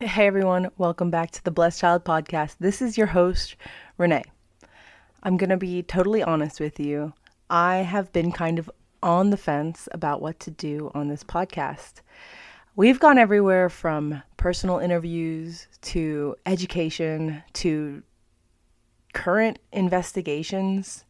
[0.00, 2.58] Hey everyone, welcome back to the Blessed Child Podcast.
[2.60, 3.56] This is your host,
[3.96, 4.22] Renee.
[5.24, 7.14] I'm going to be totally honest with you.
[7.50, 8.70] I have been kind of
[9.02, 11.94] on the fence about what to do on this podcast.
[12.76, 18.04] We've gone everywhere from personal interviews to education to
[19.14, 21.06] current investigations,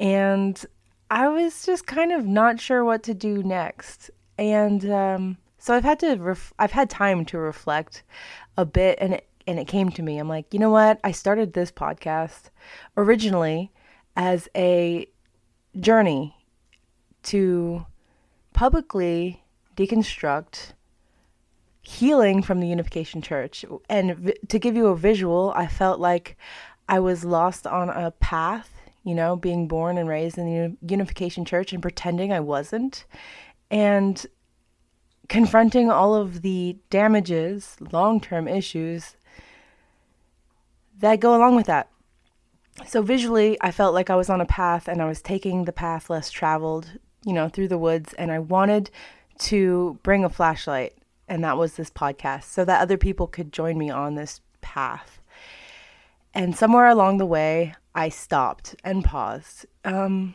[0.00, 0.64] and
[1.10, 4.10] I was just kind of not sure what to do next.
[4.38, 8.02] And um, so I've had to ref- I've had time to reflect
[8.58, 10.18] a bit and it, and it came to me.
[10.18, 10.98] I'm like, you know what?
[11.04, 12.50] I started this podcast
[12.96, 13.70] originally
[14.16, 15.06] as a
[15.78, 16.36] journey
[17.24, 17.86] to
[18.52, 19.44] publicly
[19.76, 20.72] deconstruct
[21.80, 23.64] healing from the Unification Church.
[23.88, 26.36] And to give you a visual, I felt like
[26.88, 31.44] I was lost on a path, you know, being born and raised in the Unification
[31.44, 33.04] Church and pretending I wasn't.
[33.70, 34.26] And
[35.32, 39.16] confronting all of the damages, long term issues
[40.98, 41.88] that go along with that.
[42.86, 45.72] So visually, I felt like I was on a path and I was taking the
[45.72, 48.12] path less traveled, you know, through the woods.
[48.18, 48.90] And I wanted
[49.38, 53.78] to bring a flashlight, and that was this podcast, so that other people could join
[53.78, 55.22] me on this path.
[56.34, 60.34] And somewhere along the way, I stopped and paused um,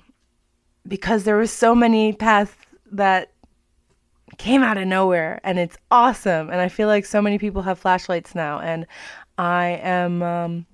[0.88, 2.56] because there were so many paths
[2.92, 3.31] that
[4.38, 6.50] came out of nowhere and it's awesome.
[6.50, 8.60] And I feel like so many people have flashlights now.
[8.60, 8.86] And
[9.38, 10.66] I am um,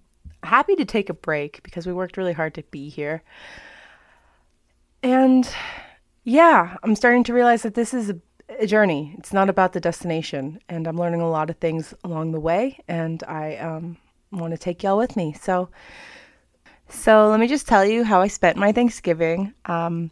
[0.44, 3.24] happy to take a break because we worked really hard to be here.
[5.02, 5.50] And
[6.24, 8.20] yeah, I'm starting to realize that this is a,
[8.60, 9.16] a journey.
[9.18, 10.60] It's not about the destination.
[10.70, 12.80] And I'm learning a lot of things along the way.
[12.88, 13.98] And I um,
[14.32, 15.34] want to take y'all with me.
[15.34, 15.70] So,
[16.90, 19.54] so let me just tell you how I spent my Thanksgiving.
[19.66, 20.12] Um,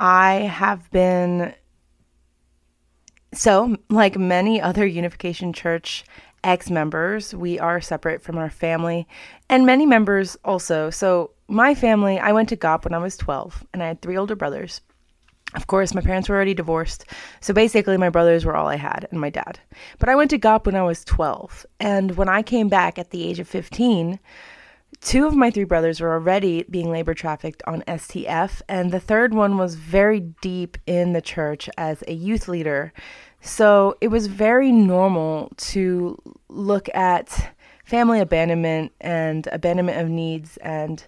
[0.00, 1.54] I have been
[3.32, 6.04] so, like many other Unification Church
[6.44, 9.06] ex members, we are separate from our family
[9.48, 10.90] and many members also.
[10.90, 14.16] So, my family, I went to GOP when I was 12 and I had three
[14.16, 14.80] older brothers.
[15.54, 17.06] Of course, my parents were already divorced.
[17.40, 19.58] So basically, my brothers were all I had and my dad.
[19.98, 21.64] But I went to GOP when I was 12.
[21.80, 24.18] And when I came back at the age of 15,
[25.00, 29.34] two of my three brothers were already being labor trafficked on STF, and the third
[29.34, 32.92] one was very deep in the church as a youth leader.
[33.40, 37.52] So it was very normal to look at
[37.84, 41.04] family abandonment and abandonment of needs and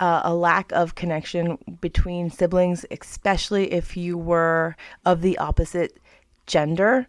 [0.00, 5.98] uh, a lack of connection between siblings, especially if you were of the opposite
[6.46, 7.06] gender.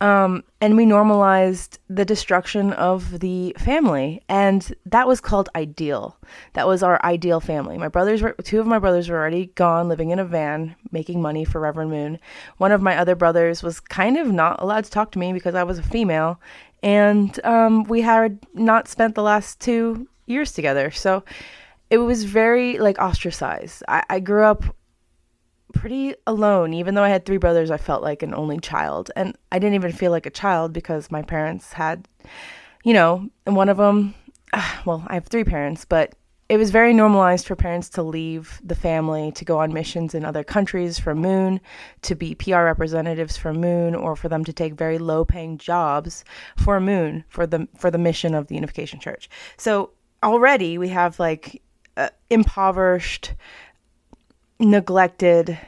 [0.00, 6.16] Um, and we normalized the destruction of the family, and that was called ideal.
[6.54, 7.76] That was our ideal family.
[7.76, 11.20] My brothers were two of my brothers were already gone, living in a van, making
[11.20, 12.18] money for Reverend Moon.
[12.56, 15.54] One of my other brothers was kind of not allowed to talk to me because
[15.54, 16.40] I was a female,
[16.82, 20.90] and um, we had not spent the last two years together.
[20.90, 21.24] So
[21.90, 23.82] it was very like ostracized.
[23.86, 24.64] I, I grew up
[25.72, 26.74] pretty alone.
[26.74, 29.10] Even though I had three brothers, I felt like an only child.
[29.16, 32.08] And I didn't even feel like a child because my parents had,
[32.84, 34.14] you know, and one of them,
[34.84, 36.14] well, I have three parents, but
[36.50, 40.24] it was very normalized for parents to leave the family to go on missions in
[40.24, 41.60] other countries for Moon,
[42.02, 46.24] to be PR representatives for Moon, or for them to take very low paying jobs
[46.56, 49.30] for Moon for the for the mission of the Unification Church.
[49.58, 49.90] So
[50.24, 51.62] already we have like
[51.96, 53.34] uh, impoverished
[54.60, 55.58] neglected,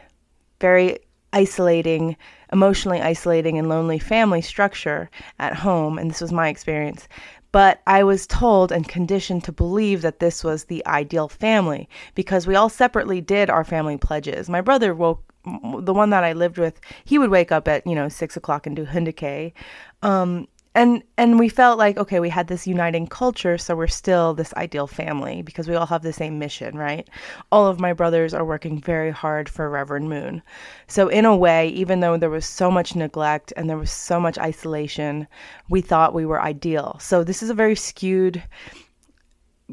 [0.60, 0.98] very
[1.32, 2.16] isolating,
[2.53, 5.98] emotionally isolating, and lonely family structure at home.
[5.98, 7.08] And this was my experience.
[7.53, 12.47] But I was told and conditioned to believe that this was the ideal family because
[12.47, 14.48] we all separately did our family pledges.
[14.48, 17.94] My brother woke, the one that I lived with, he would wake up at, you
[17.94, 19.53] know, six o'clock and do Hoondokhae.
[20.03, 24.33] Um, and and we felt like okay we had this uniting culture so we're still
[24.33, 27.09] this ideal family because we all have the same mission right?
[27.50, 30.43] All of my brothers are working very hard for reverend moon.
[30.87, 34.19] So in a way even though there was so much neglect and there was so
[34.19, 35.27] much isolation
[35.69, 36.97] we thought we were ideal.
[37.00, 38.42] So this is a very skewed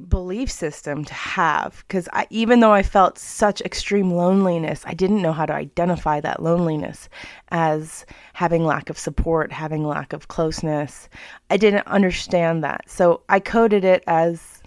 [0.07, 5.33] belief system to have because even though I felt such extreme loneliness, I didn't know
[5.33, 7.09] how to identify that loneliness
[7.49, 11.09] as having lack of support, having lack of closeness.
[11.49, 12.89] I didn't understand that.
[12.89, 14.61] So I coded it as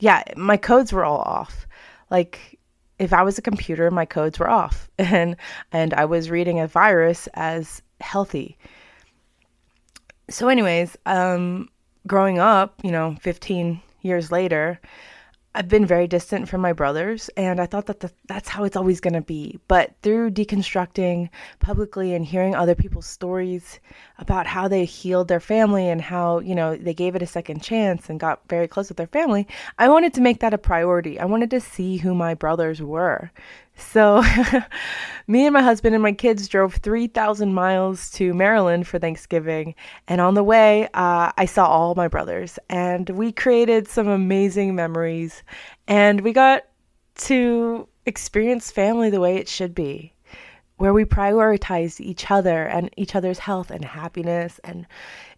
[0.00, 1.66] yeah, my codes were all off.
[2.10, 2.58] Like
[2.98, 5.36] if I was a computer, my codes were off and
[5.72, 8.56] and I was reading a virus as healthy.
[10.30, 11.68] So anyways, um
[12.06, 14.80] growing up, you know, 15 years later,
[15.54, 18.76] I've been very distant from my brothers, and I thought that the, that's how it's
[18.76, 19.58] always going to be.
[19.66, 23.80] But through deconstructing publicly and hearing other people's stories
[24.18, 27.62] about how they healed their family and how, you know, they gave it a second
[27.62, 29.48] chance and got very close with their family,
[29.78, 31.18] I wanted to make that a priority.
[31.18, 33.32] I wanted to see who my brothers were.
[33.78, 34.22] So,
[35.28, 39.74] me and my husband and my kids drove 3,000 miles to Maryland for Thanksgiving.
[40.08, 44.74] And on the way, uh, I saw all my brothers and we created some amazing
[44.74, 45.42] memories.
[45.86, 46.64] And we got
[47.18, 50.12] to experience family the way it should be,
[50.76, 54.60] where we prioritized each other and each other's health and happiness.
[54.64, 54.86] And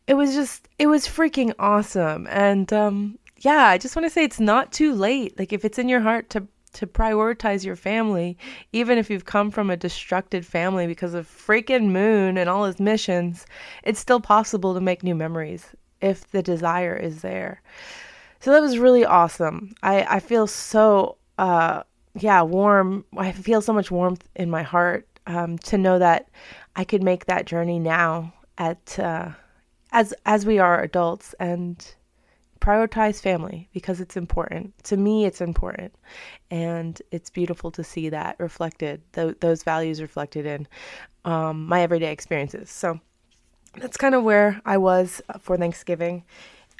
[0.07, 2.27] it was just, it was freaking awesome.
[2.31, 5.39] And, um, yeah, I just want to say it's not too late.
[5.39, 8.37] Like, if it's in your heart to to prioritize your family,
[8.73, 12.81] even if you've come from a destructed family because of freaking Moon and all his
[12.81, 13.47] missions,
[13.83, 15.67] it's still possible to make new memories
[16.01, 17.63] if the desire is there.
[18.41, 19.75] So that was really awesome.
[19.83, 21.83] I, I feel so, uh,
[22.15, 23.05] yeah, warm.
[23.17, 26.29] I feel so much warmth in my heart um, to know that
[26.77, 29.31] I could make that journey now at uh,
[29.93, 31.95] as as we are adults and
[32.61, 34.73] prioritize family because it's important.
[34.85, 35.95] To me, it's important.
[36.51, 40.69] And it's beautiful to see that reflected, th- those values reflected in
[41.25, 42.71] um, my everyday experiences.
[42.71, 43.01] So
[43.77, 46.25] that's kind of where I was for Thanksgiving.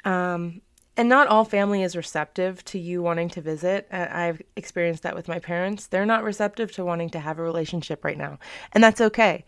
[0.05, 0.61] Um,
[0.97, 3.87] and not all family is receptive to you wanting to visit.
[3.91, 5.87] I've experienced that with my parents.
[5.87, 8.39] They're not receptive to wanting to have a relationship right now.
[8.73, 9.45] And that's okay.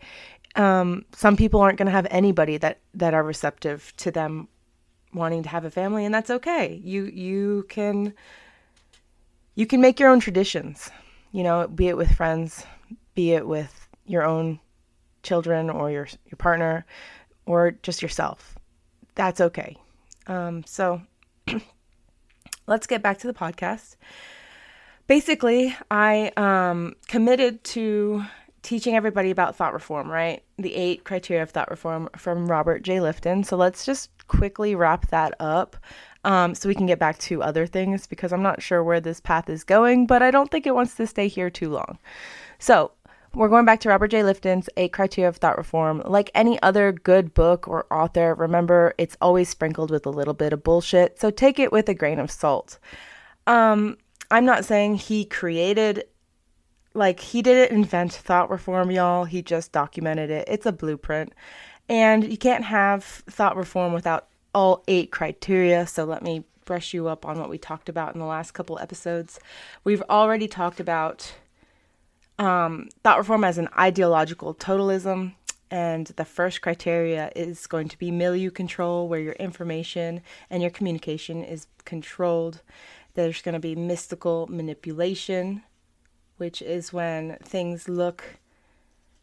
[0.56, 4.48] Um, some people aren't going to have anybody that, that are receptive to them
[5.14, 6.80] wanting to have a family and that's okay.
[6.84, 8.14] You you can
[9.54, 10.90] you can make your own traditions.
[11.32, 12.64] You know, be it with friends,
[13.14, 14.60] be it with your own
[15.22, 16.84] children or your your partner
[17.46, 18.56] or just yourself.
[19.14, 19.76] That's okay.
[20.26, 21.02] Um, so
[22.66, 23.96] let's get back to the podcast.
[25.06, 28.24] Basically, I um, committed to
[28.64, 30.42] teaching everybody about thought reform, right?
[30.58, 32.96] The eight criteria of thought reform from Robert J.
[32.96, 33.46] Lifton.
[33.46, 35.76] So let's just quickly wrap that up
[36.24, 39.20] um, so we can get back to other things because I'm not sure where this
[39.20, 41.98] path is going, but I don't think it wants to stay here too long.
[42.58, 42.90] So,
[43.34, 44.22] we're going back to Robert J.
[44.22, 46.02] Lifton's Eight Criteria of Thought Reform.
[46.04, 50.52] Like any other good book or author, remember it's always sprinkled with a little bit
[50.52, 52.78] of bullshit, so take it with a grain of salt.
[53.48, 53.98] Um,
[54.30, 56.04] I'm not saying he created,
[56.94, 59.24] like, he didn't invent thought reform, y'all.
[59.24, 60.48] He just documented it.
[60.48, 61.32] It's a blueprint.
[61.88, 65.86] And you can't have thought reform without all eight criteria.
[65.86, 68.78] So let me brush you up on what we talked about in the last couple
[68.78, 69.38] episodes.
[69.82, 71.34] We've already talked about
[72.38, 75.34] um, thought reform as an ideological totalism.
[75.70, 80.70] And the first criteria is going to be milieu control, where your information and your
[80.70, 82.62] communication is controlled.
[83.14, 85.62] There's going to be mystical manipulation,
[86.36, 88.38] which is when things look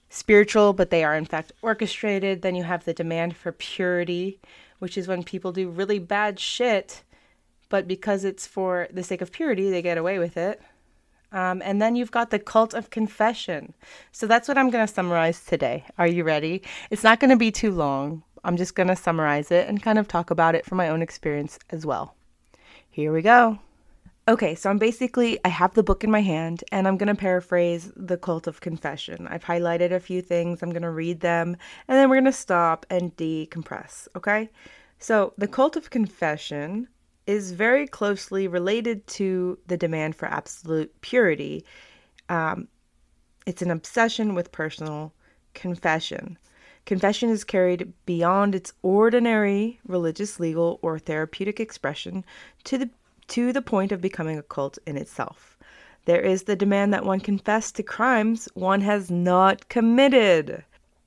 [0.09, 2.41] spiritual, but they are in fact orchestrated.
[2.41, 4.39] Then you have the demand for purity,
[4.79, 7.03] which is when people do really bad shit,
[7.69, 10.61] but because it's for the sake of purity, they get away with it.
[11.31, 13.73] Um, and then you've got the cult of confession.
[14.11, 15.85] So that's what I'm going to summarize today.
[15.97, 16.61] Are you ready?
[16.89, 18.23] It's not going to be too long.
[18.43, 21.01] I'm just going to summarize it and kind of talk about it from my own
[21.01, 22.15] experience as well.
[22.89, 23.59] Here we go.
[24.31, 27.15] Okay, so I'm basically, I have the book in my hand and I'm going to
[27.15, 29.27] paraphrase The Cult of Confession.
[29.27, 31.57] I've highlighted a few things, I'm going to read them,
[31.89, 34.49] and then we're going to stop and decompress, okay?
[34.99, 36.87] So, The Cult of Confession
[37.27, 41.65] is very closely related to the demand for absolute purity.
[42.29, 42.69] Um,
[43.45, 45.13] it's an obsession with personal
[45.53, 46.37] confession.
[46.85, 52.23] Confession is carried beyond its ordinary religious, legal, or therapeutic expression
[52.63, 52.89] to the
[53.31, 55.57] to the point of becoming a cult in itself.
[56.03, 60.65] There is the demand that one confess to crimes one has not committed,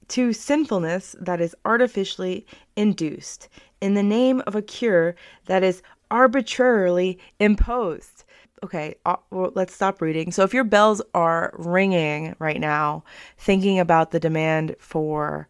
[0.08, 3.50] to sinfulness that is artificially induced,
[3.82, 5.14] in the name of a cure
[5.46, 8.24] that is arbitrarily imposed.
[8.62, 10.32] Okay, uh, well, let's stop reading.
[10.32, 13.04] So, if your bells are ringing right now,
[13.36, 15.46] thinking about the demand for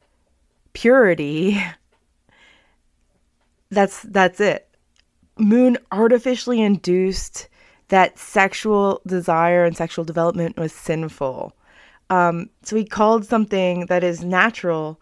[0.72, 1.62] purity,
[3.70, 4.73] that's that's it.
[5.38, 7.48] Moon artificially induced
[7.88, 11.54] that sexual desire and sexual development was sinful.
[12.10, 15.00] Um, so he called something that is natural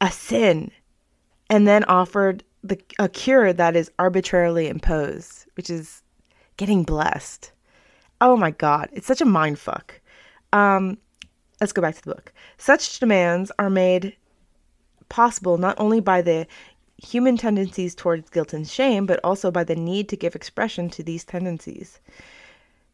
[0.00, 0.70] a sin
[1.48, 6.02] and then offered the, a cure that is arbitrarily imposed, which is
[6.56, 7.52] getting blessed.
[8.20, 10.00] Oh my God, it's such a mind fuck.
[10.52, 10.98] Um,
[11.60, 12.32] let's go back to the book.
[12.56, 14.16] Such demands are made
[15.08, 16.46] possible not only by the
[16.98, 21.02] human tendencies towards guilt and shame, but also by the need to give expression to
[21.02, 22.00] these tendencies.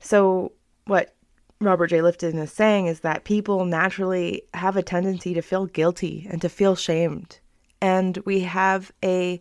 [0.01, 0.53] So,
[0.87, 1.15] what
[1.61, 1.99] Robert J.
[1.99, 6.49] Lifton is saying is that people naturally have a tendency to feel guilty and to
[6.49, 7.39] feel shamed.
[7.81, 9.41] And we have a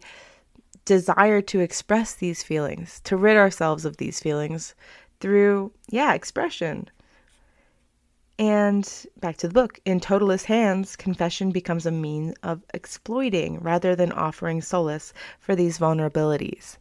[0.85, 4.75] desire to express these feelings, to rid ourselves of these feelings
[5.19, 6.89] through, yeah, expression.
[8.39, 9.79] And back to the book.
[9.85, 15.77] In totalist hands, confession becomes a means of exploiting rather than offering solace for these
[15.77, 16.77] vulnerabilities.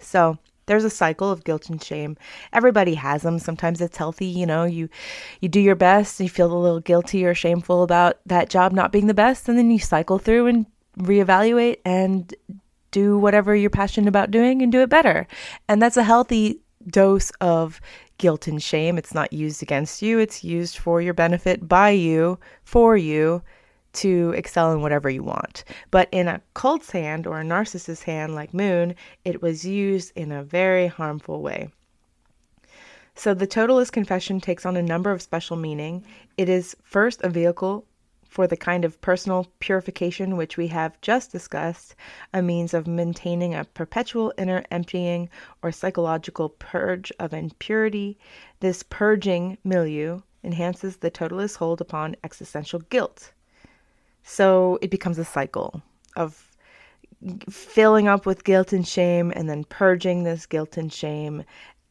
[0.00, 2.16] So, there's a cycle of guilt and shame.
[2.52, 3.40] Everybody has them.
[3.40, 4.88] Sometimes it's healthy, you know, you
[5.40, 8.92] you do your best, you feel a little guilty or shameful about that job not
[8.92, 12.34] being the best, and then you cycle through and reevaluate and
[12.92, 15.26] do whatever you're passionate about doing and do it better.
[15.68, 17.80] And that's a healthy dose of
[18.20, 18.98] guilt and shame.
[18.98, 23.42] It's not used against you, it's used for your benefit by you, for you
[23.94, 25.64] to excel in whatever you want.
[25.90, 30.30] But in a cult's hand or a narcissist's hand like Moon, it was used in
[30.30, 31.70] a very harmful way.
[33.14, 36.04] So the totalist confession takes on a number of special meaning.
[36.36, 37.86] It is first a vehicle
[38.30, 41.96] for the kind of personal purification which we have just discussed,
[42.32, 45.28] a means of maintaining a perpetual inner emptying
[45.62, 48.16] or psychological purge of impurity.
[48.60, 53.32] This purging milieu enhances the totalist hold upon existential guilt.
[54.22, 55.82] So it becomes a cycle
[56.14, 56.46] of
[57.50, 61.42] filling up with guilt and shame and then purging this guilt and shame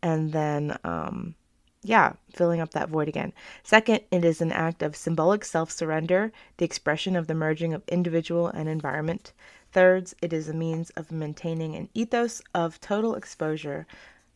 [0.01, 1.35] and then um,
[1.81, 3.31] yeah, filling up that void again.
[3.63, 7.87] Second, it is an act of symbolic self surrender, the expression of the merging of
[7.87, 9.31] individual and environment.
[9.71, 13.87] Thirds, it is a means of maintaining an ethos of total exposure,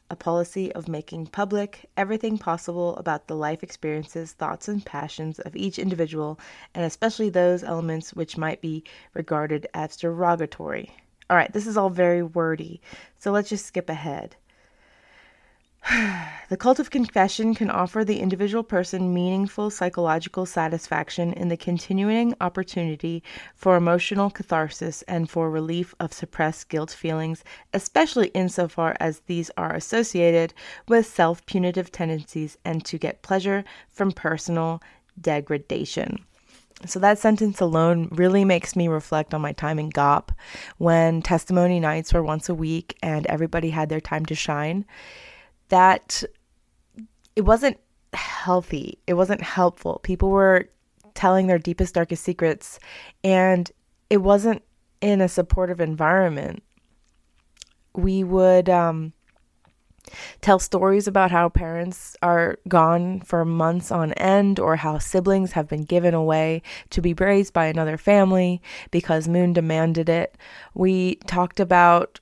[0.09, 5.55] a policy of making public everything possible about the life experiences, thoughts, and passions of
[5.55, 6.39] each individual,
[6.73, 8.83] and especially those elements which might be
[9.13, 10.95] regarded as derogatory.
[11.29, 12.79] All right, this is all very wordy,
[13.17, 14.35] so let's just skip ahead.
[16.49, 22.33] the cult of confession can offer the individual person meaningful psychological satisfaction in the continuing
[22.39, 23.21] opportunity
[23.53, 29.73] for emotional catharsis and for relief of suppressed guilt feelings, especially insofar as these are
[29.73, 30.53] associated
[30.87, 34.81] with self punitive tendencies and to get pleasure from personal
[35.19, 36.25] degradation.
[36.85, 40.29] So that sentence alone really makes me reflect on my time in GOP
[40.77, 44.85] when testimony nights were once a week and everybody had their time to shine
[45.69, 46.23] that
[47.35, 47.77] it wasn't
[48.13, 48.99] healthy.
[49.07, 49.99] It wasn't helpful.
[50.03, 50.69] People were
[51.13, 52.79] telling their deepest, darkest secrets,
[53.23, 53.71] and
[54.09, 54.61] it wasn't
[55.01, 56.63] in a supportive environment.
[57.95, 59.13] We would um,
[60.41, 65.67] tell stories about how parents are gone for months on end, or how siblings have
[65.67, 70.37] been given away to be raised by another family because Moon demanded it.
[70.73, 72.19] We talked about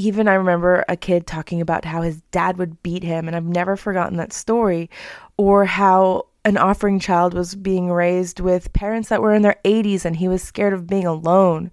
[0.00, 3.44] even I remember a kid talking about how his dad would beat him, and I've
[3.44, 4.88] never forgotten that story,
[5.36, 10.06] or how an offering child was being raised with parents that were in their 80s
[10.06, 11.70] and he was scared of being alone.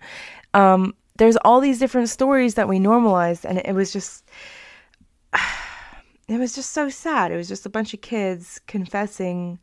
[0.54, 4.30] Um, there's all these different stories that we normalized, and it was just.
[6.30, 7.32] It was just so sad.
[7.32, 9.60] It was just a bunch of kids confessing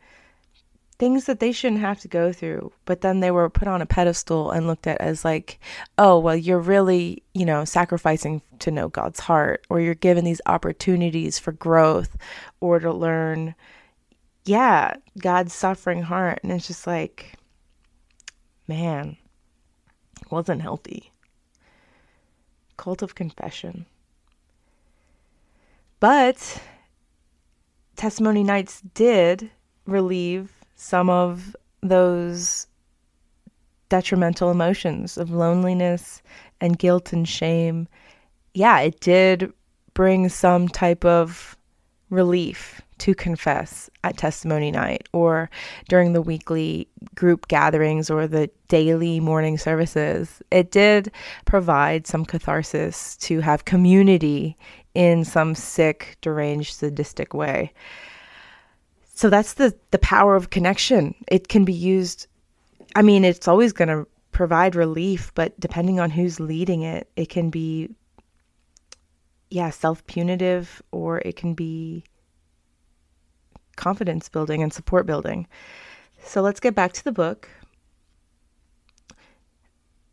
[0.98, 3.86] things that they shouldn't have to go through but then they were put on a
[3.86, 5.58] pedestal and looked at as like
[5.98, 10.40] oh well you're really you know sacrificing to know god's heart or you're given these
[10.46, 12.16] opportunities for growth
[12.60, 13.54] or to learn
[14.44, 16.40] yeah god's suffering heart.
[16.42, 17.34] And it's just like
[18.66, 19.16] man
[20.30, 21.12] wasn't healthy.
[22.76, 23.86] Cult of confession.
[26.00, 26.60] But
[27.96, 29.50] testimony nights did
[29.86, 32.66] relieve some of those
[33.88, 36.22] detrimental emotions of loneliness
[36.60, 37.86] and guilt and shame,
[38.54, 39.52] yeah, it did
[39.92, 41.56] bring some type of
[42.10, 45.50] relief to confess at testimony night or
[45.88, 50.42] during the weekly group gatherings or the daily morning services.
[50.50, 51.10] It did
[51.44, 54.56] provide some catharsis to have community
[54.94, 57.72] in some sick, deranged, sadistic way.
[59.14, 61.14] So that's the the power of connection.
[61.28, 62.26] It can be used
[62.96, 67.28] I mean, it's always going to provide relief, but depending on who's leading it, it
[67.28, 67.90] can be
[69.50, 72.04] yeah, self-punitive or it can be
[73.76, 75.46] confidence building and support building.
[76.24, 77.48] So let's get back to the book.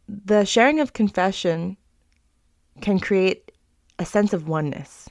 [0.07, 1.77] The sharing of confession
[2.81, 3.51] can create
[3.97, 5.09] a sense of oneness,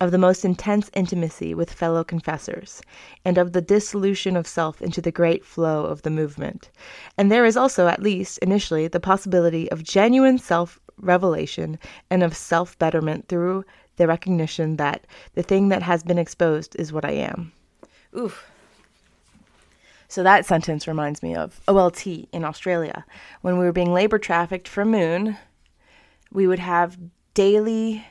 [0.00, 2.82] of the most intense intimacy with fellow confessors,
[3.24, 6.70] and of the dissolution of self into the great flow of the movement.
[7.16, 11.78] And there is also, at least initially, the possibility of genuine self revelation
[12.10, 13.64] and of self betterment through
[13.96, 17.52] the recognition that the thing that has been exposed is what I am.
[18.16, 18.44] Oof.
[20.08, 23.04] So that sentence reminds me of OLT in Australia.
[23.40, 25.36] When we were being labor trafficked from Moon,
[26.32, 26.98] we would have
[27.34, 28.04] daily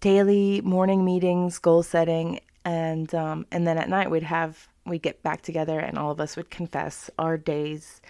[0.00, 5.22] daily morning meetings, goal setting, and um, and then at night we'd have we'd get
[5.22, 8.00] back together and all of us would confess our day's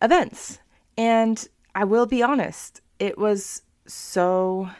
[0.00, 0.58] events.
[0.96, 4.70] And I will be honest, it was so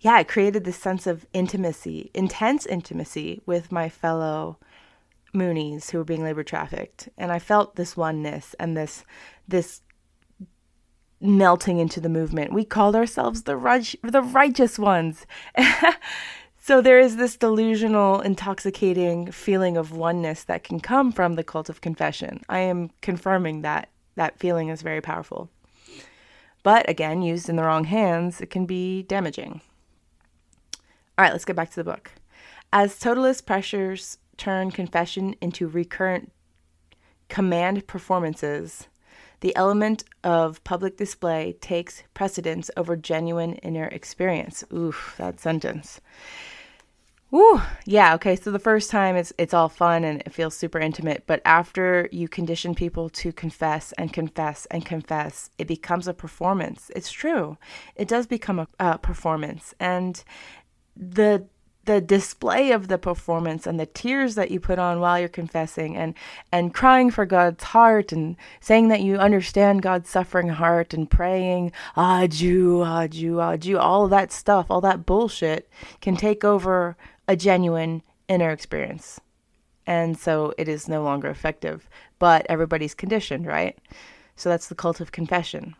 [0.00, 4.56] yeah, it created this sense of intimacy, intense intimacy with my fellow
[5.34, 7.08] Moonies who were being labor trafficked.
[7.18, 9.04] And I felt this oneness and this
[9.46, 9.82] this
[11.20, 12.52] melting into the movement.
[12.52, 13.56] We called ourselves the
[14.02, 15.26] the righteous ones.
[16.58, 21.68] so there is this delusional, intoxicating feeling of oneness that can come from the cult
[21.68, 22.42] of confession.
[22.48, 25.50] I am confirming that that feeling is very powerful.
[26.62, 29.60] But again, used in the wrong hands, it can be damaging.
[31.16, 32.12] All right, let's get back to the book.
[32.72, 36.32] As totalist pressures turn confession into recurrent
[37.28, 38.88] command performances,
[39.40, 44.64] the element of public display takes precedence over genuine inner experience.
[44.72, 46.00] Oof, that sentence.
[47.32, 48.34] Ooh, yeah, okay.
[48.34, 52.08] So the first time it's it's all fun and it feels super intimate, but after
[52.10, 56.90] you condition people to confess and confess and confess, it becomes a performance.
[56.96, 57.56] It's true.
[57.94, 59.74] It does become a, a performance.
[59.78, 60.22] And
[60.96, 61.46] the
[61.90, 65.96] the display of the performance and the tears that you put on while you're confessing
[65.96, 66.14] and
[66.52, 71.72] and crying for God's heart and saying that you understand God's suffering heart and praying
[72.28, 75.68] Jew ah Jew all that stuff all that bullshit
[76.00, 79.20] can take over a genuine inner experience.
[79.84, 81.88] And so it is no longer effective
[82.20, 83.76] but everybody's conditioned right?
[84.36, 85.74] So that's the cult of confession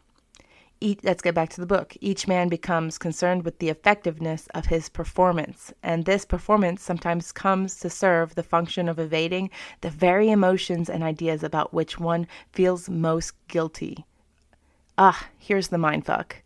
[0.80, 1.96] each, let's get back to the book.
[2.00, 7.78] Each man becomes concerned with the effectiveness of his performance, and this performance sometimes comes
[7.80, 9.50] to serve the function of evading
[9.82, 14.04] the very emotions and ideas about which one feels most guilty.
[14.96, 16.36] Ah, here's the mind fuck.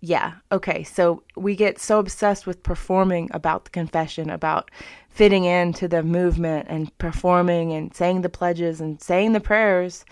[0.00, 4.70] Yeah, okay, so we get so obsessed with performing about the confession, about
[5.10, 10.06] fitting into the movement and performing and saying the pledges and saying the prayers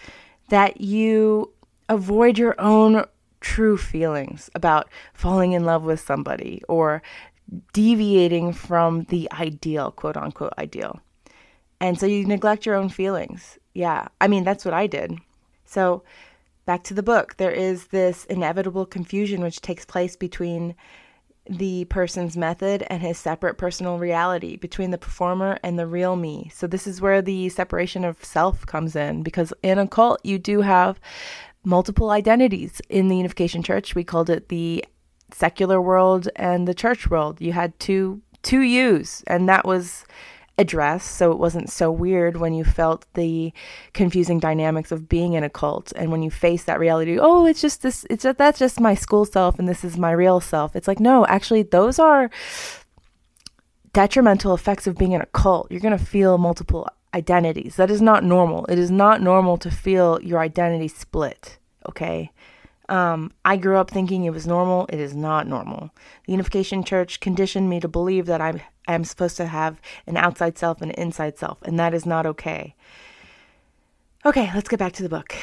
[0.51, 1.53] that you
[1.89, 3.05] avoid your own
[3.41, 7.03] true feelings about falling in love with somebody or
[7.73, 11.01] deviating from the ideal, quote unquote, ideal.
[11.81, 13.59] And so you neglect your own feelings.
[13.75, 15.19] Yeah, I mean, that's what I did.
[15.65, 16.03] So
[16.67, 20.75] back to the book, there is this inevitable confusion which takes place between
[21.49, 26.51] the person's method and his separate personal reality, between the performer and the real me.
[26.55, 30.39] So, this is where the separation of self comes in because in a cult, you
[30.39, 31.01] do have
[31.69, 33.95] multiple identities in the Unification Church.
[33.95, 34.85] We called it the
[35.31, 37.41] secular world and the church world.
[37.41, 40.07] You had two two yous, and that was
[40.57, 43.53] addressed, so it wasn't so weird when you felt the
[43.93, 47.61] confusing dynamics of being in a cult and when you face that reality oh it's
[47.61, 50.75] just this it's just, that's just my school self and this is my real self
[50.75, 52.29] it's like no actually those are
[53.93, 57.77] detrimental effects of being in a cult you're to feel multiple identities.
[57.77, 58.65] That is not normal.
[58.67, 61.58] It is not normal to feel your identity split,
[61.89, 62.31] okay?
[62.89, 64.87] Um, I grew up thinking it was normal.
[64.89, 65.91] It is not normal.
[66.27, 70.57] The Unification Church conditioned me to believe that I'm, I'm supposed to have an outside
[70.57, 72.75] self and an inside self, and that is not okay.
[74.25, 75.35] Okay, let's get back to the book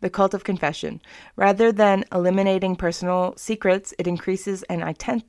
[0.00, 1.00] the cult of confession.
[1.36, 4.82] Rather than eliminating personal secrets, it increases and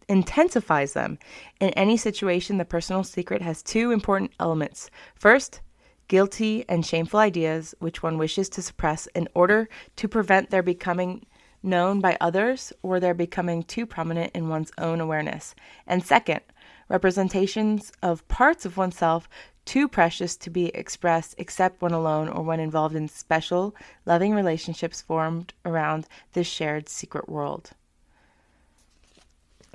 [0.07, 1.17] intensifies them.
[1.59, 4.89] In any situation, the personal secret has two important elements.
[5.15, 5.61] First,
[6.07, 11.25] guilty and shameful ideas which one wishes to suppress in order to prevent their becoming
[11.63, 15.55] known by others or their becoming too prominent in one's own awareness.
[15.85, 16.41] And second,
[16.89, 19.27] representations of parts of oneself
[19.65, 25.01] too precious to be expressed except when alone or when involved in special, loving relationships
[25.01, 27.71] formed around this shared secret world.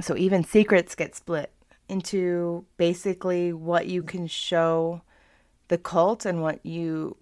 [0.01, 1.53] So even secrets get split
[1.89, 5.03] into basically what you can show
[5.73, 7.17] the cult and what you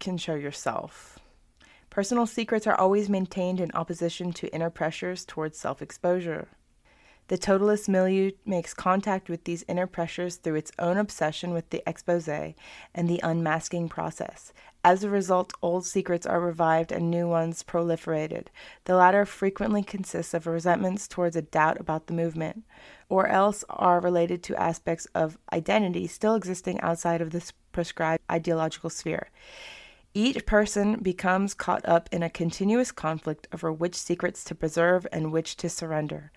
[0.00, 1.18] can show yourself.
[1.90, 6.48] Personal secrets are always maintained in opposition to inner pressures towards self exposure.
[7.28, 11.82] The totalist milieu makes contact with these inner pressures through its own obsession with the
[11.86, 12.56] expose and
[13.06, 14.54] the unmasking process.
[14.82, 18.46] As a result, old secrets are revived and new ones proliferated.
[18.86, 22.64] The latter frequently consists of resentments towards a doubt about the movement,
[23.10, 28.88] or else are related to aspects of identity still existing outside of this prescribed ideological
[28.88, 29.28] sphere.
[30.14, 35.30] Each person becomes caught up in a continuous conflict over which secrets to preserve and
[35.32, 36.32] which to surrender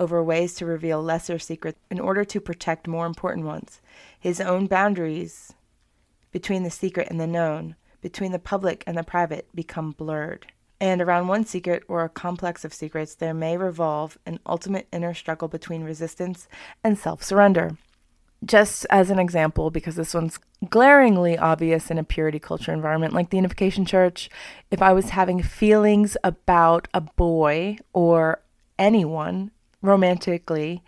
[0.00, 3.82] over ways to reveal lesser secrets in order to protect more important ones.
[4.18, 5.52] His own boundaries
[6.32, 10.46] between the secret and the known, between the public and the private, become blurred.
[10.80, 15.12] And around one secret or a complex of secrets, there may revolve an ultimate inner
[15.12, 16.48] struggle between resistance
[16.82, 17.76] and self surrender.
[18.44, 23.30] Just as an example, because this one's glaringly obvious in a purity culture environment like
[23.30, 24.30] the Unification Church,
[24.70, 28.40] if I was having feelings about a boy or
[28.78, 29.50] anyone
[29.82, 30.82] romantically,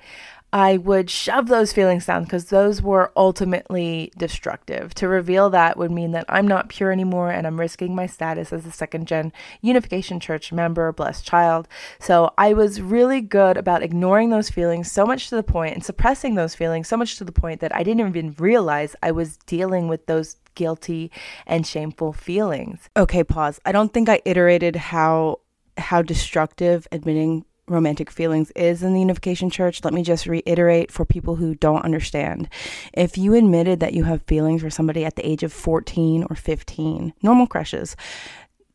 [0.52, 4.92] I would shove those feelings down because those were ultimately destructive.
[4.94, 8.52] To reveal that would mean that I'm not pure anymore and I'm risking my status
[8.52, 11.68] as a second gen Unification Church member, blessed child.
[11.98, 15.84] So I was really good about ignoring those feelings so much to the point and
[15.84, 19.38] suppressing those feelings so much to the point that I didn't even realize I was
[19.46, 21.10] dealing with those guilty
[21.46, 22.90] and shameful feelings.
[22.94, 23.58] Okay, pause.
[23.64, 25.40] I don't think I iterated how
[25.78, 31.04] how destructive admitting romantic feelings is in the Unification Church, let me just reiterate for
[31.04, 32.48] people who don't understand.
[32.92, 36.36] If you admitted that you have feelings for somebody at the age of 14 or
[36.36, 37.96] 15, normal crushes,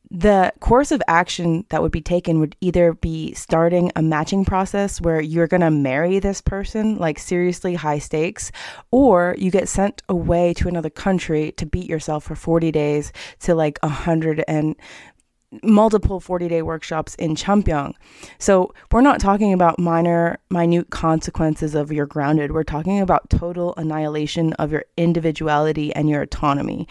[0.09, 5.01] the course of action that would be taken would either be starting a matching process
[5.01, 8.51] where you're going to marry this person, like seriously high stakes,
[8.91, 13.53] or you get sent away to another country to beat yourself for 40 days to
[13.53, 14.75] like 100 and
[15.63, 17.93] multiple 40 day workshops in Cheongpyeong.
[18.37, 22.51] So we're not talking about minor, minute consequences of your grounded.
[22.51, 26.87] We're talking about total annihilation of your individuality and your autonomy.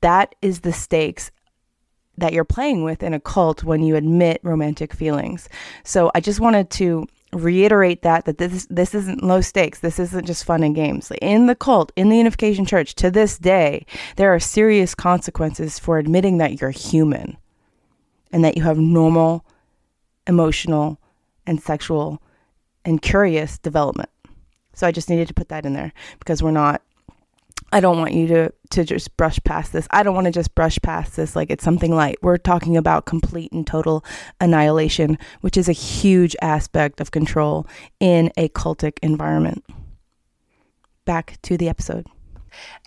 [0.00, 1.30] That is the stakes
[2.16, 5.48] that you're playing with in a cult when you admit romantic feelings.
[5.84, 9.80] So I just wanted to reiterate that that this this isn't low stakes.
[9.80, 11.10] This isn't just fun and games.
[11.22, 15.98] In the cult, in the Unification Church, to this day, there are serious consequences for
[15.98, 17.36] admitting that you're human
[18.32, 19.44] and that you have normal
[20.26, 21.00] emotional
[21.46, 22.22] and sexual
[22.84, 24.10] and curious development.
[24.72, 26.82] So I just needed to put that in there because we're not
[27.72, 29.86] I don't want you to to just brush past this.
[29.90, 32.18] I don't want to just brush past this like it's something light.
[32.22, 34.04] We're talking about complete and total
[34.40, 37.66] annihilation, which is a huge aspect of control
[38.00, 39.64] in a cultic environment.
[41.04, 42.06] Back to the episode.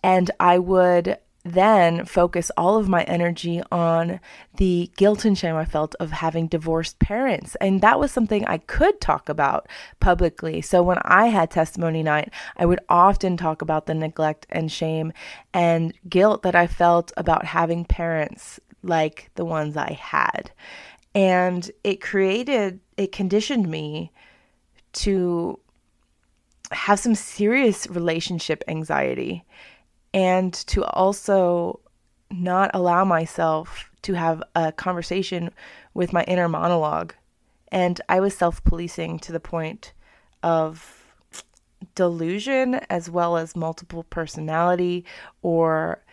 [0.03, 4.19] And I would then focus all of my energy on
[4.56, 7.56] the guilt and shame I felt of having divorced parents.
[7.56, 9.67] And that was something I could talk about
[9.99, 10.62] publicly.
[10.62, 15.12] So when I had testimony night, I would often talk about the neglect and shame
[15.53, 20.51] and guilt that I felt about having parents like the ones I had.
[21.13, 24.12] And it created, it conditioned me
[24.93, 25.60] to
[26.71, 29.43] have some serious relationship anxiety
[30.13, 31.80] and to also
[32.32, 35.52] not allow myself to have a conversation
[35.93, 37.13] with my inner monologue.
[37.71, 39.93] And I was self policing to the point
[40.41, 41.04] of
[41.95, 45.06] delusion as well as multiple personality
[45.41, 46.04] or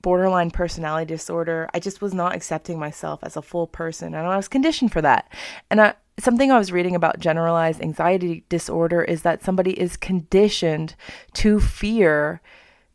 [0.00, 1.68] borderline personality disorder.
[1.74, 5.02] I just was not accepting myself as a full person and I was conditioned for
[5.02, 5.30] that.
[5.70, 10.94] And I, something I was reading about generalized anxiety disorder is that somebody is conditioned
[11.34, 12.40] to fear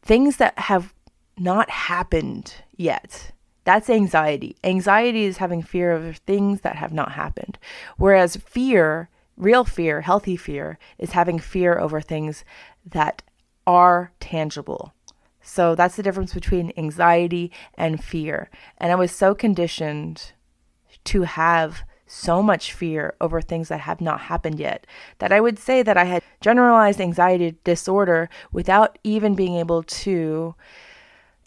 [0.04, 0.94] things that have
[1.38, 3.32] not happened yet.
[3.64, 4.58] That's anxiety.
[4.64, 7.58] Anxiety is having fear of things that have not happened.
[7.98, 12.44] Whereas fear, real fear, healthy fear, is having fear over things
[12.86, 13.24] that
[13.66, 14.94] are tangible.
[15.42, 18.50] So that's the difference between anxiety and fear.
[18.78, 20.34] And I was so conditioned
[21.06, 24.86] to have so much fear over things that have not happened yet
[25.20, 30.54] that I would say that I had generalized anxiety disorder without even being able to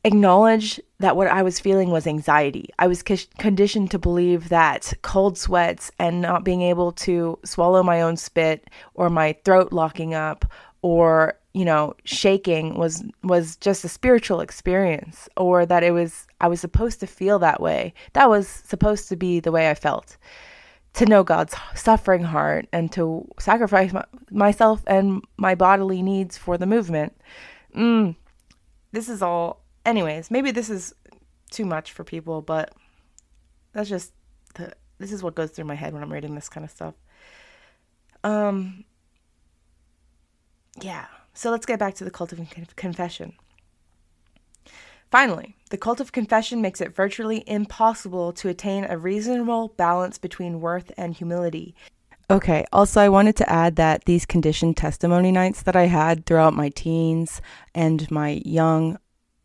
[0.04, 2.70] acknowledge that what I was feeling was anxiety.
[2.78, 8.00] I was conditioned to believe that cold sweats and not being able to swallow my
[8.02, 10.44] own spit or my throat locking up
[10.82, 16.48] or you know shaking was was just a spiritual experience or that it was I
[16.48, 17.94] was supposed to feel that way.
[18.12, 20.16] That was supposed to be the way I felt
[20.96, 26.56] to know God's suffering heart and to sacrifice my, myself and my bodily needs for
[26.56, 27.14] the movement.
[27.76, 28.16] Mm,
[28.92, 30.94] this is all, anyways, maybe this is
[31.50, 32.72] too much for people, but
[33.72, 34.12] that's just
[34.54, 36.94] the, this is what goes through my head when I'm reading this kind of stuff.
[38.24, 38.84] Um,
[40.80, 41.04] yeah.
[41.34, 42.40] So let's get back to the cult of
[42.76, 43.34] confession.
[45.10, 50.60] Finally, the cult of confession makes it virtually impossible to attain a reasonable balance between
[50.60, 51.74] worth and humility.
[52.28, 56.54] Okay, also, I wanted to add that these conditioned testimony nights that I had throughout
[56.54, 57.40] my teens
[57.72, 58.98] and my young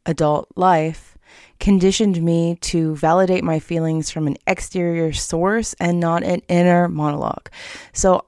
[0.07, 1.15] adult life
[1.59, 7.49] conditioned me to validate my feelings from an exterior source and not an inner monologue.
[7.93, 8.25] So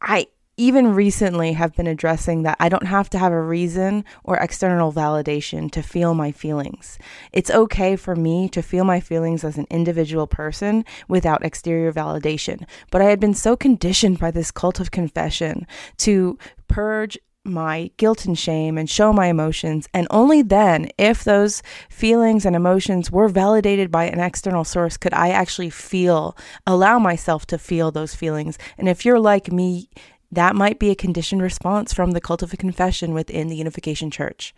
[0.00, 4.36] I even recently have been addressing that I don't have to have a reason or
[4.36, 6.98] external validation to feel my feelings.
[7.32, 12.66] It's okay for me to feel my feelings as an individual person without exterior validation.
[12.90, 15.66] But I had been so conditioned by this cult of confession
[15.98, 16.38] to
[16.68, 19.88] purge my guilt and shame and show my emotions.
[19.94, 25.14] And only then, if those feelings and emotions were validated by an external source, could
[25.14, 28.58] I actually feel, allow myself to feel those feelings.
[28.76, 29.88] And if you're like me,
[30.32, 34.54] that might be a conditioned response from the cult of confession within the Unification Church.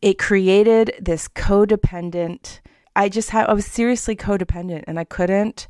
[0.00, 2.60] It created this codependent,
[2.94, 5.68] I just had, I was seriously codependent and I couldn't,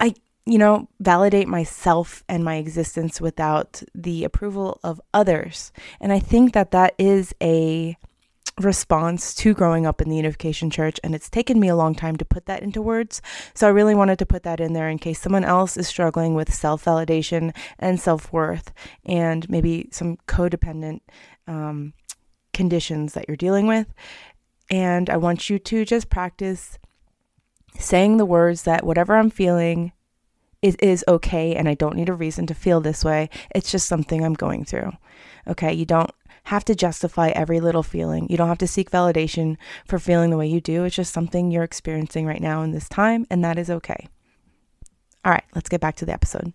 [0.00, 0.14] I
[0.46, 5.72] you know, validate myself and my existence without the approval of others.
[6.00, 7.98] And I think that that is a
[8.60, 12.16] response to growing up in the Unification Church, and it's taken me a long time
[12.16, 13.22] to put that into words.
[13.54, 16.34] So I really wanted to put that in there in case someone else is struggling
[16.34, 18.72] with self validation and self worth,
[19.04, 21.00] and maybe some codependent
[21.46, 21.94] um,
[22.52, 23.86] conditions that you're dealing with.
[24.70, 26.78] And I want you to just practice
[27.78, 29.92] saying the words that whatever I'm feeling,
[30.60, 33.30] it is okay and I don't need a reason to feel this way.
[33.54, 34.92] It's just something I'm going through.
[35.46, 36.10] Okay, you don't
[36.48, 38.26] have to justify every little feeling.
[38.30, 40.84] You don't have to seek validation for feeling the way you do.
[40.84, 44.08] It's just something you're experiencing right now in this time, and that is okay.
[45.26, 46.54] All right, let's get back to the episode.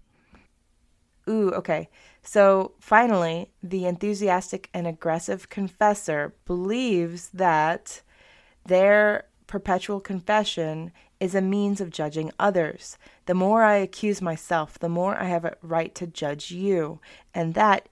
[1.30, 1.90] Ooh, okay.
[2.24, 8.02] So finally, the enthusiastic and aggressive confessor believes that
[8.66, 12.98] their perpetual confession is a means of judging others.
[13.28, 17.00] The more I accuse myself, the more I have a right to judge you.
[17.34, 17.90] And that,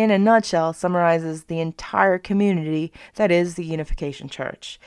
[0.00, 4.80] in a nutshell, summarizes the entire community that is the Unification Church.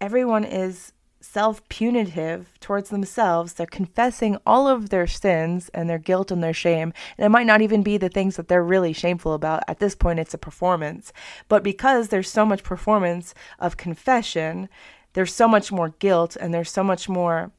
[0.00, 3.52] Everyone is self punitive towards themselves.
[3.52, 6.92] They're confessing all of their sins and their guilt and their shame.
[7.16, 9.62] And it might not even be the things that they're really shameful about.
[9.68, 11.12] At this point, it's a performance.
[11.48, 14.68] But because there's so much performance of confession,
[15.12, 17.50] there's so much more guilt and there's so much more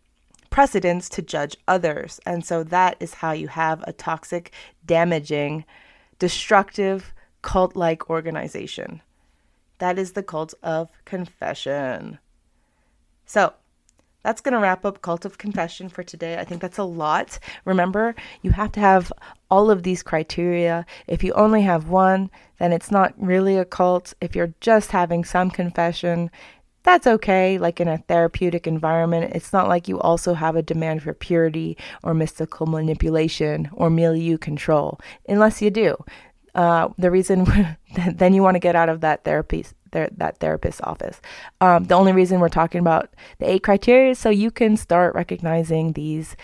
[0.50, 2.20] precedence to judge others.
[2.26, 4.52] And so that is how you have a toxic,
[4.86, 5.66] damaging,
[6.20, 9.02] destructive, cult like organization.
[9.80, 12.20] That is the cult of confession.
[13.26, 13.54] So,
[14.24, 16.38] that's going to wrap up Cult of Confession for today.
[16.38, 17.40] I think that's a lot.
[17.64, 19.14] Remember, you have to have
[19.50, 20.86] all of these criteria.
[21.08, 22.30] If you only have one,
[22.60, 24.14] then it's not really a cult.
[24.20, 26.30] If you're just having some confession,
[26.84, 29.34] that's okay, like in a therapeutic environment.
[29.36, 34.38] It's not like you also have a demand for purity or mystical manipulation or milieu
[34.38, 35.98] control, unless you do.
[36.56, 37.46] Uh, the reason
[38.14, 41.20] then you want to get out of that therapy that therapist's office.
[41.62, 45.16] Um, the only reason we're talking about the eight criteria is so you can start
[45.16, 46.36] recognizing these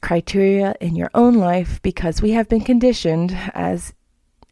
[0.00, 3.92] criteria in your own life because we have been conditioned as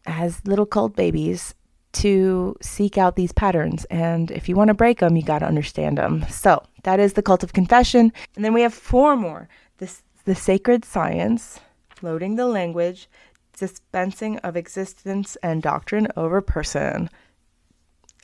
[0.05, 1.55] as little cult babies
[1.93, 3.85] to seek out these patterns.
[3.85, 6.25] And if you want to break them, you got to understand them.
[6.29, 8.13] So that is the cult of confession.
[8.35, 11.59] And then we have four more this, the sacred science,
[12.01, 13.09] loading the language,
[13.57, 17.09] dispensing of existence and doctrine over person.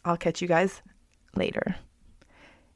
[0.03, 0.81] I'll catch you guys
[1.35, 1.75] later.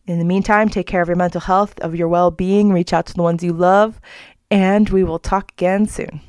[0.07, 3.05] In the meantime, take care of your mental health, of your well being, reach out
[3.07, 4.01] to the ones you love,
[4.49, 6.21] and we will talk again soon.